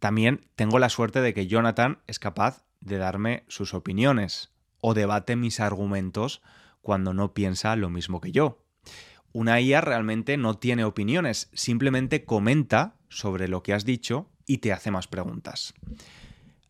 También 0.00 0.46
tengo 0.54 0.78
la 0.78 0.90
suerte 0.90 1.22
de 1.22 1.32
que 1.32 1.46
Jonathan 1.46 1.98
es 2.06 2.18
capaz 2.18 2.62
de 2.80 2.98
darme 2.98 3.44
sus 3.48 3.72
opiniones 3.72 4.50
o 4.82 4.92
debate 4.92 5.34
mis 5.34 5.60
argumentos 5.60 6.42
cuando 6.82 7.14
no 7.14 7.32
piensa 7.32 7.74
lo 7.74 7.88
mismo 7.88 8.20
que 8.20 8.30
yo. 8.30 8.62
Una 9.32 9.62
IA 9.62 9.80
realmente 9.80 10.36
no 10.36 10.58
tiene 10.58 10.84
opiniones, 10.84 11.48
simplemente 11.54 12.26
comenta 12.26 12.96
sobre 13.08 13.48
lo 13.48 13.62
que 13.62 13.72
has 13.72 13.86
dicho 13.86 14.28
y 14.44 14.58
te 14.58 14.74
hace 14.74 14.90
más 14.90 15.08
preguntas. 15.08 15.72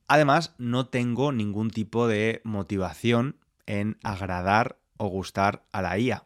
Además, 0.06 0.54
no 0.58 0.86
tengo 0.86 1.32
ningún 1.32 1.70
tipo 1.70 2.06
de 2.06 2.40
motivación 2.44 3.36
en 3.68 3.98
agradar 4.02 4.80
o 4.96 5.06
gustar 5.06 5.64
a 5.70 5.80
la 5.80 5.96
IA. 5.96 6.24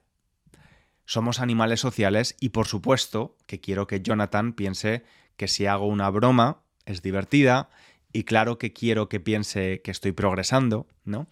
Somos 1.04 1.40
animales 1.40 1.80
sociales 1.80 2.36
y 2.40 2.48
por 2.50 2.66
supuesto 2.66 3.36
que 3.46 3.60
quiero 3.60 3.86
que 3.86 4.00
Jonathan 4.00 4.54
piense 4.54 5.04
que 5.36 5.48
si 5.48 5.66
hago 5.66 5.86
una 5.86 6.08
broma 6.08 6.62
es 6.86 7.02
divertida 7.02 7.68
y 8.14 8.24
claro 8.24 8.56
que 8.56 8.72
quiero 8.72 9.10
que 9.10 9.20
piense 9.20 9.82
que 9.82 9.90
estoy 9.90 10.12
progresando, 10.12 10.86
¿no? 11.04 11.26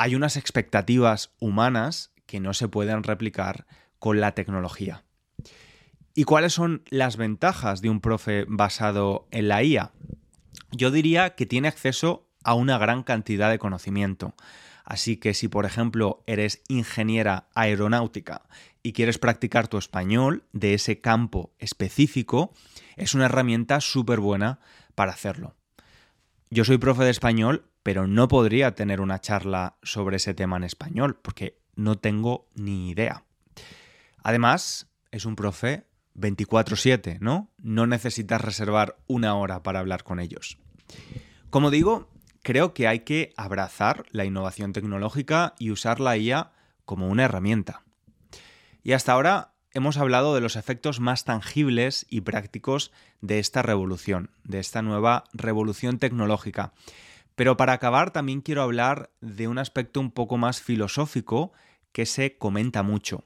hay 0.00 0.14
unas 0.14 0.38
expectativas 0.38 1.30
humanas 1.40 2.10
que 2.24 2.40
no 2.40 2.54
se 2.54 2.68
pueden 2.68 3.02
replicar 3.02 3.66
con 3.98 4.18
la 4.18 4.32
tecnología. 4.32 5.04
¿Y 6.14 6.24
cuáles 6.24 6.54
son 6.54 6.82
las 6.88 7.18
ventajas 7.18 7.82
de 7.82 7.90
un 7.90 8.00
profe 8.00 8.46
basado 8.48 9.28
en 9.30 9.48
la 9.48 9.62
IA? 9.62 9.92
Yo 10.72 10.90
diría 10.90 11.34
que 11.34 11.44
tiene 11.44 11.68
acceso 11.68 12.26
a 12.42 12.54
una 12.54 12.78
gran 12.78 13.02
cantidad 13.02 13.50
de 13.50 13.58
conocimiento. 13.58 14.32
Así 14.90 15.18
que 15.18 15.34
si 15.34 15.46
por 15.46 15.66
ejemplo 15.66 16.24
eres 16.26 16.64
ingeniera 16.66 17.48
aeronáutica 17.54 18.42
y 18.82 18.92
quieres 18.92 19.18
practicar 19.18 19.68
tu 19.68 19.78
español 19.78 20.42
de 20.52 20.74
ese 20.74 21.00
campo 21.00 21.54
específico, 21.60 22.52
es 22.96 23.14
una 23.14 23.26
herramienta 23.26 23.80
súper 23.80 24.18
buena 24.18 24.58
para 24.96 25.12
hacerlo. 25.12 25.54
Yo 26.50 26.64
soy 26.64 26.78
profe 26.78 27.04
de 27.04 27.10
español, 27.10 27.66
pero 27.84 28.08
no 28.08 28.26
podría 28.26 28.74
tener 28.74 29.00
una 29.00 29.20
charla 29.20 29.76
sobre 29.84 30.16
ese 30.16 30.34
tema 30.34 30.56
en 30.56 30.64
español, 30.64 31.20
porque 31.22 31.60
no 31.76 31.96
tengo 31.96 32.48
ni 32.56 32.90
idea. 32.90 33.22
Además, 34.24 34.88
es 35.12 35.24
un 35.24 35.36
profe 35.36 35.86
24/7, 36.16 37.18
¿no? 37.20 37.48
No 37.58 37.86
necesitas 37.86 38.40
reservar 38.40 38.96
una 39.06 39.36
hora 39.36 39.62
para 39.62 39.78
hablar 39.78 40.02
con 40.02 40.18
ellos. 40.18 40.58
Como 41.48 41.70
digo, 41.70 42.10
creo 42.42 42.74
que 42.74 42.88
hay 42.88 43.00
que 43.00 43.32
abrazar 43.36 44.04
la 44.10 44.24
innovación 44.24 44.72
tecnológica 44.72 45.54
y 45.58 45.70
usar 45.70 46.00
la 46.00 46.16
IA 46.16 46.52
como 46.84 47.08
una 47.08 47.24
herramienta. 47.24 47.82
Y 48.82 48.92
hasta 48.92 49.12
ahora 49.12 49.54
hemos 49.72 49.98
hablado 49.98 50.34
de 50.34 50.40
los 50.40 50.56
efectos 50.56 51.00
más 51.00 51.24
tangibles 51.24 52.06
y 52.08 52.22
prácticos 52.22 52.92
de 53.20 53.38
esta 53.38 53.62
revolución, 53.62 54.30
de 54.44 54.58
esta 54.58 54.82
nueva 54.82 55.24
revolución 55.32 55.98
tecnológica. 55.98 56.72
Pero 57.34 57.56
para 57.56 57.74
acabar 57.74 58.10
también 58.10 58.40
quiero 58.40 58.62
hablar 58.62 59.10
de 59.20 59.48
un 59.48 59.58
aspecto 59.58 60.00
un 60.00 60.10
poco 60.10 60.36
más 60.36 60.60
filosófico 60.60 61.52
que 61.92 62.06
se 62.06 62.36
comenta 62.36 62.82
mucho. 62.82 63.24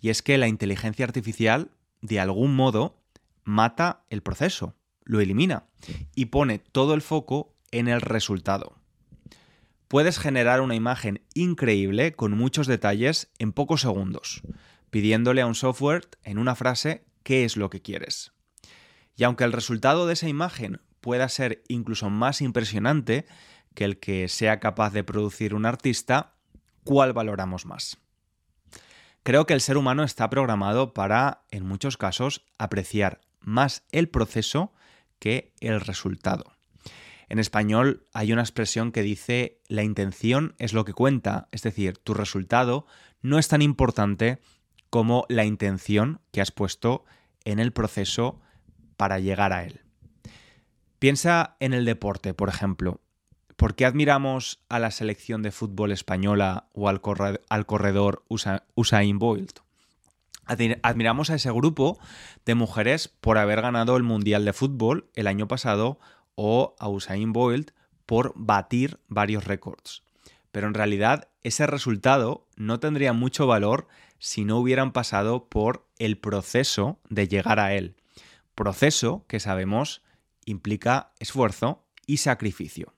Y 0.00 0.10
es 0.10 0.22
que 0.22 0.38
la 0.38 0.48
inteligencia 0.48 1.04
artificial, 1.04 1.70
de 2.00 2.20
algún 2.20 2.56
modo, 2.56 2.98
mata 3.44 4.04
el 4.10 4.22
proceso, 4.22 4.74
lo 5.04 5.20
elimina 5.20 5.66
y 6.14 6.26
pone 6.26 6.58
todo 6.58 6.94
el 6.94 7.02
foco 7.02 7.54
en 7.72 7.88
el 7.88 8.00
resultado. 8.00 8.76
Puedes 9.88 10.18
generar 10.18 10.60
una 10.60 10.74
imagen 10.74 11.22
increíble 11.34 12.14
con 12.14 12.32
muchos 12.32 12.66
detalles 12.66 13.30
en 13.38 13.52
pocos 13.52 13.82
segundos, 13.82 14.42
pidiéndole 14.90 15.42
a 15.42 15.46
un 15.46 15.54
software 15.54 16.08
en 16.22 16.38
una 16.38 16.54
frase 16.54 17.04
qué 17.22 17.44
es 17.44 17.56
lo 17.56 17.68
que 17.68 17.82
quieres. 17.82 18.32
Y 19.16 19.24
aunque 19.24 19.44
el 19.44 19.52
resultado 19.52 20.06
de 20.06 20.14
esa 20.14 20.28
imagen 20.28 20.80
pueda 21.00 21.28
ser 21.28 21.62
incluso 21.68 22.08
más 22.08 22.40
impresionante 22.40 23.26
que 23.74 23.84
el 23.84 23.98
que 23.98 24.28
sea 24.28 24.60
capaz 24.60 24.92
de 24.92 25.04
producir 25.04 25.54
un 25.54 25.66
artista, 25.66 26.34
¿cuál 26.84 27.12
valoramos 27.12 27.66
más? 27.66 27.98
Creo 29.22 29.46
que 29.46 29.54
el 29.54 29.60
ser 29.60 29.76
humano 29.76 30.02
está 30.02 30.28
programado 30.30 30.94
para, 30.94 31.44
en 31.50 31.64
muchos 31.64 31.96
casos, 31.96 32.44
apreciar 32.58 33.20
más 33.40 33.84
el 33.92 34.08
proceso 34.08 34.72
que 35.18 35.52
el 35.60 35.80
resultado. 35.80 36.51
En 37.28 37.38
español 37.38 38.06
hay 38.12 38.32
una 38.32 38.42
expresión 38.42 38.92
que 38.92 39.02
dice 39.02 39.60
la 39.68 39.82
intención 39.82 40.54
es 40.58 40.72
lo 40.72 40.84
que 40.84 40.92
cuenta, 40.92 41.48
es 41.52 41.62
decir, 41.62 41.98
tu 41.98 42.14
resultado 42.14 42.86
no 43.22 43.38
es 43.38 43.48
tan 43.48 43.62
importante 43.62 44.38
como 44.90 45.24
la 45.28 45.44
intención 45.44 46.20
que 46.32 46.40
has 46.40 46.50
puesto 46.50 47.04
en 47.44 47.58
el 47.58 47.72
proceso 47.72 48.40
para 48.96 49.18
llegar 49.18 49.52
a 49.52 49.64
él. 49.64 49.80
Piensa 50.98 51.56
en 51.58 51.72
el 51.72 51.84
deporte, 51.84 52.34
por 52.34 52.48
ejemplo. 52.48 53.00
¿Por 53.56 53.74
qué 53.74 53.86
admiramos 53.86 54.60
a 54.68 54.78
la 54.78 54.90
selección 54.90 55.42
de 55.42 55.50
fútbol 55.50 55.92
española 55.92 56.68
o 56.72 56.88
al, 56.88 57.00
corredor 57.00 58.24
Usain 58.28 59.18
Bolt? 59.18 59.60
Admiramos 60.44 61.30
a 61.30 61.36
ese 61.36 61.50
grupo 61.50 61.98
de 62.44 62.54
mujeres 62.54 63.08
por 63.08 63.38
haber 63.38 63.62
ganado 63.62 63.96
el 63.96 64.02
Mundial 64.02 64.44
de 64.44 64.52
Fútbol 64.52 65.08
el 65.14 65.26
año 65.26 65.48
pasado 65.48 65.98
o 66.34 66.74
a 66.78 66.88
Usain 66.88 67.32
Bolt 67.32 67.70
por 68.06 68.32
batir 68.36 68.98
varios 69.08 69.44
récords. 69.44 70.02
Pero 70.50 70.66
en 70.66 70.74
realidad 70.74 71.28
ese 71.42 71.66
resultado 71.66 72.46
no 72.56 72.78
tendría 72.80 73.12
mucho 73.12 73.46
valor 73.46 73.88
si 74.18 74.44
no 74.44 74.58
hubieran 74.58 74.92
pasado 74.92 75.48
por 75.48 75.86
el 75.98 76.18
proceso 76.18 77.00
de 77.08 77.26
llegar 77.26 77.58
a 77.58 77.74
él. 77.74 77.96
Proceso 78.54 79.24
que 79.28 79.40
sabemos 79.40 80.02
implica 80.44 81.12
esfuerzo 81.18 81.84
y 82.06 82.18
sacrificio. 82.18 82.94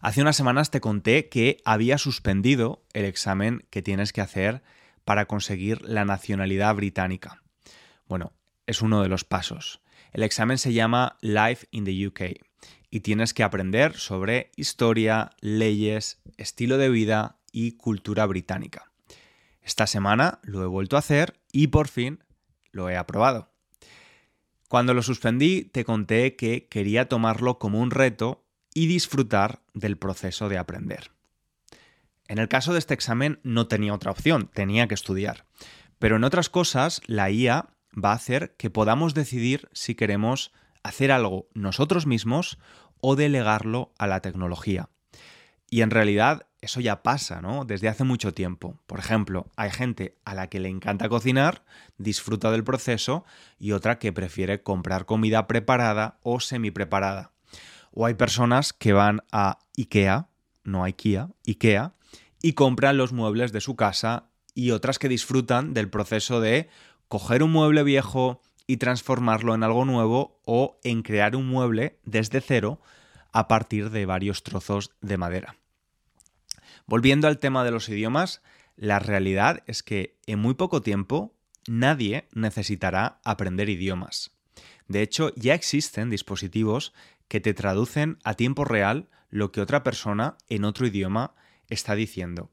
Hace 0.00 0.22
unas 0.22 0.36
semanas 0.36 0.70
te 0.70 0.80
conté 0.80 1.28
que 1.28 1.58
había 1.64 1.98
suspendido 1.98 2.82
el 2.92 3.04
examen 3.04 3.66
que 3.70 3.82
tienes 3.82 4.12
que 4.12 4.20
hacer 4.20 4.62
para 5.04 5.26
conseguir 5.26 5.82
la 5.82 6.04
nacionalidad 6.04 6.74
británica. 6.74 7.42
Bueno, 8.08 8.32
es 8.66 8.82
uno 8.82 9.02
de 9.02 9.08
los 9.08 9.24
pasos. 9.24 9.81
El 10.12 10.22
examen 10.22 10.58
se 10.58 10.72
llama 10.72 11.16
Life 11.22 11.66
in 11.70 11.84
the 11.84 12.06
UK 12.06 12.38
y 12.90 13.00
tienes 13.00 13.32
que 13.32 13.42
aprender 13.42 13.96
sobre 13.96 14.50
historia, 14.56 15.30
leyes, 15.40 16.20
estilo 16.36 16.76
de 16.76 16.90
vida 16.90 17.38
y 17.50 17.72
cultura 17.72 18.26
británica. 18.26 18.92
Esta 19.62 19.86
semana 19.86 20.40
lo 20.42 20.62
he 20.62 20.66
vuelto 20.66 20.96
a 20.96 20.98
hacer 20.98 21.40
y 21.50 21.68
por 21.68 21.88
fin 21.88 22.22
lo 22.72 22.90
he 22.90 22.96
aprobado. 22.96 23.50
Cuando 24.68 24.92
lo 24.92 25.02
suspendí 25.02 25.64
te 25.64 25.84
conté 25.84 26.36
que 26.36 26.66
quería 26.68 27.08
tomarlo 27.08 27.58
como 27.58 27.80
un 27.80 27.90
reto 27.90 28.44
y 28.74 28.86
disfrutar 28.86 29.62
del 29.72 29.96
proceso 29.96 30.48
de 30.48 30.58
aprender. 30.58 31.10
En 32.28 32.38
el 32.38 32.48
caso 32.48 32.72
de 32.72 32.78
este 32.78 32.94
examen 32.94 33.40
no 33.42 33.66
tenía 33.68 33.94
otra 33.94 34.10
opción, 34.10 34.50
tenía 34.52 34.88
que 34.88 34.94
estudiar. 34.94 35.46
Pero 35.98 36.16
en 36.16 36.24
otras 36.24 36.48
cosas, 36.48 37.00
la 37.06 37.30
IA 37.30 37.68
va 37.92 38.12
a 38.12 38.16
hacer 38.16 38.54
que 38.56 38.70
podamos 38.70 39.14
decidir 39.14 39.68
si 39.72 39.94
queremos 39.94 40.52
hacer 40.82 41.12
algo 41.12 41.48
nosotros 41.54 42.06
mismos 42.06 42.58
o 43.00 43.16
delegarlo 43.16 43.92
a 43.98 44.06
la 44.06 44.20
tecnología. 44.20 44.88
Y 45.68 45.80
en 45.80 45.90
realidad 45.90 46.46
eso 46.60 46.80
ya 46.80 47.02
pasa, 47.02 47.40
¿no? 47.40 47.64
Desde 47.64 47.88
hace 47.88 48.04
mucho 48.04 48.34
tiempo. 48.34 48.78
Por 48.86 49.00
ejemplo, 49.00 49.50
hay 49.56 49.70
gente 49.70 50.16
a 50.24 50.34
la 50.34 50.48
que 50.48 50.60
le 50.60 50.68
encanta 50.68 51.08
cocinar, 51.08 51.64
disfruta 51.98 52.50
del 52.50 52.62
proceso, 52.62 53.24
y 53.58 53.72
otra 53.72 53.98
que 53.98 54.12
prefiere 54.12 54.62
comprar 54.62 55.06
comida 55.06 55.46
preparada 55.46 56.18
o 56.22 56.40
semi 56.40 56.70
preparada. 56.70 57.32
O 57.90 58.06
hay 58.06 58.14
personas 58.14 58.72
que 58.72 58.92
van 58.92 59.22
a 59.32 59.58
IKEA, 59.76 60.28
no 60.62 60.84
IKEA, 60.84 61.30
IKEA, 61.46 61.94
y 62.42 62.52
compran 62.52 62.96
los 62.96 63.12
muebles 63.12 63.50
de 63.52 63.60
su 63.60 63.74
casa 63.74 64.28
y 64.54 64.70
otras 64.70 64.98
que 64.98 65.08
disfrutan 65.08 65.74
del 65.74 65.88
proceso 65.88 66.40
de 66.40 66.68
coger 67.12 67.42
un 67.42 67.52
mueble 67.52 67.82
viejo 67.82 68.40
y 68.66 68.78
transformarlo 68.78 69.54
en 69.54 69.62
algo 69.62 69.84
nuevo 69.84 70.40
o 70.46 70.80
en 70.82 71.02
crear 71.02 71.36
un 71.36 71.46
mueble 71.46 71.98
desde 72.04 72.40
cero 72.40 72.80
a 73.32 73.48
partir 73.48 73.90
de 73.90 74.06
varios 74.06 74.42
trozos 74.42 74.92
de 75.02 75.18
madera. 75.18 75.56
Volviendo 76.86 77.28
al 77.28 77.38
tema 77.38 77.64
de 77.64 77.70
los 77.70 77.90
idiomas, 77.90 78.40
la 78.76 78.98
realidad 78.98 79.62
es 79.66 79.82
que 79.82 80.16
en 80.24 80.38
muy 80.38 80.54
poco 80.54 80.80
tiempo 80.80 81.34
nadie 81.66 82.28
necesitará 82.32 83.20
aprender 83.24 83.68
idiomas. 83.68 84.30
De 84.88 85.02
hecho, 85.02 85.34
ya 85.36 85.52
existen 85.52 86.08
dispositivos 86.08 86.94
que 87.28 87.40
te 87.40 87.52
traducen 87.52 88.20
a 88.24 88.32
tiempo 88.32 88.64
real 88.64 89.10
lo 89.28 89.52
que 89.52 89.60
otra 89.60 89.82
persona 89.82 90.38
en 90.48 90.64
otro 90.64 90.86
idioma 90.86 91.34
está 91.68 91.94
diciendo. 91.94 92.50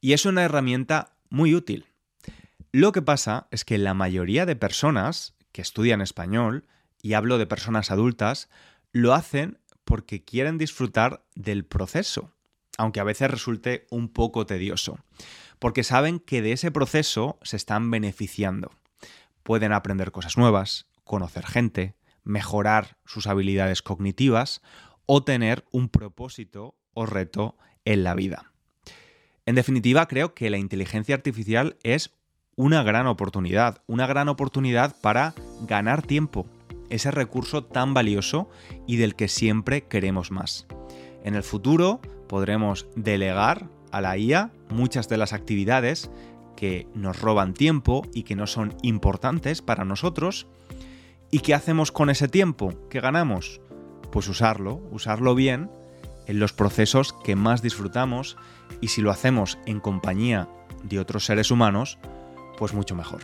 Y 0.00 0.14
es 0.14 0.24
una 0.24 0.44
herramienta 0.44 1.18
muy 1.28 1.54
útil. 1.54 1.88
Lo 2.78 2.92
que 2.92 3.02
pasa 3.02 3.48
es 3.50 3.64
que 3.64 3.76
la 3.76 3.92
mayoría 3.92 4.46
de 4.46 4.54
personas 4.54 5.34
que 5.50 5.62
estudian 5.62 6.00
español, 6.00 6.64
y 7.02 7.14
hablo 7.14 7.36
de 7.36 7.44
personas 7.44 7.90
adultas, 7.90 8.48
lo 8.92 9.14
hacen 9.14 9.58
porque 9.82 10.24
quieren 10.24 10.58
disfrutar 10.58 11.24
del 11.34 11.64
proceso, 11.64 12.30
aunque 12.76 13.00
a 13.00 13.04
veces 13.04 13.32
resulte 13.32 13.88
un 13.90 14.08
poco 14.08 14.46
tedioso, 14.46 15.00
porque 15.58 15.82
saben 15.82 16.20
que 16.20 16.40
de 16.40 16.52
ese 16.52 16.70
proceso 16.70 17.40
se 17.42 17.56
están 17.56 17.90
beneficiando. 17.90 18.70
Pueden 19.42 19.72
aprender 19.72 20.12
cosas 20.12 20.38
nuevas, 20.38 20.86
conocer 21.02 21.46
gente, 21.46 21.96
mejorar 22.22 22.96
sus 23.04 23.26
habilidades 23.26 23.82
cognitivas 23.82 24.62
o 25.04 25.24
tener 25.24 25.64
un 25.72 25.88
propósito 25.88 26.78
o 26.94 27.06
reto 27.06 27.56
en 27.84 28.04
la 28.04 28.14
vida. 28.14 28.52
En 29.46 29.56
definitiva, 29.56 30.06
creo 30.06 30.32
que 30.32 30.48
la 30.48 30.58
inteligencia 30.58 31.16
artificial 31.16 31.76
es 31.82 32.12
una 32.58 32.82
gran 32.82 33.06
oportunidad, 33.06 33.80
una 33.86 34.06
gran 34.06 34.28
oportunidad 34.28 34.94
para 35.00 35.32
ganar 35.66 36.02
tiempo, 36.02 36.44
ese 36.90 37.10
recurso 37.10 37.64
tan 37.64 37.94
valioso 37.94 38.50
y 38.86 38.96
del 38.96 39.14
que 39.14 39.28
siempre 39.28 39.86
queremos 39.86 40.30
más. 40.30 40.66
En 41.24 41.34
el 41.34 41.42
futuro 41.42 42.00
podremos 42.28 42.86
delegar 42.96 43.70
a 43.92 44.02
la 44.02 44.18
IA 44.18 44.50
muchas 44.68 45.08
de 45.08 45.16
las 45.16 45.32
actividades 45.32 46.10
que 46.54 46.86
nos 46.92 47.22
roban 47.22 47.54
tiempo 47.54 48.02
y 48.12 48.24
que 48.24 48.36
no 48.36 48.46
son 48.46 48.74
importantes 48.82 49.62
para 49.62 49.86
nosotros 49.86 50.46
¿Y 51.30 51.40
qué 51.40 51.54
hacemos 51.54 51.92
con 51.92 52.08
ese 52.08 52.26
tiempo 52.26 52.72
que 52.88 53.00
ganamos? 53.00 53.60
Pues 54.10 54.28
usarlo, 54.28 54.80
usarlo 54.90 55.34
bien 55.34 55.70
en 56.26 56.40
los 56.40 56.54
procesos 56.54 57.12
que 57.12 57.36
más 57.36 57.60
disfrutamos 57.60 58.38
y 58.80 58.88
si 58.88 59.02
lo 59.02 59.10
hacemos 59.10 59.58
en 59.66 59.80
compañía 59.80 60.48
de 60.82 60.98
otros 60.98 61.26
seres 61.26 61.50
humanos, 61.50 61.98
pues 62.58 62.74
mucho 62.74 62.94
mejor. 62.94 63.20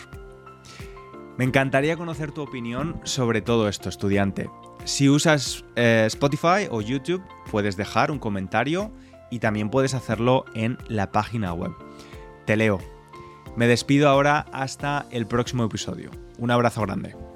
Me 1.36 1.44
encantaría 1.44 1.96
conocer 1.96 2.30
tu 2.30 2.42
opinión 2.42 3.00
sobre 3.02 3.42
todo 3.42 3.68
esto, 3.68 3.88
estudiante. 3.88 4.48
Si 4.84 5.08
usas 5.08 5.64
eh, 5.74 6.04
Spotify 6.06 6.68
o 6.70 6.80
YouTube, 6.80 7.22
puedes 7.50 7.76
dejar 7.76 8.10
un 8.10 8.18
comentario 8.20 8.92
y 9.30 9.40
también 9.40 9.70
puedes 9.70 9.94
hacerlo 9.94 10.44
en 10.54 10.78
la 10.88 11.10
página 11.10 11.52
web. 11.52 11.72
Te 12.46 12.56
leo. 12.56 12.78
Me 13.56 13.66
despido 13.66 14.08
ahora 14.08 14.46
hasta 14.52 15.06
el 15.10 15.26
próximo 15.26 15.64
episodio. 15.64 16.10
Un 16.38 16.50
abrazo 16.50 16.82
grande. 16.82 17.33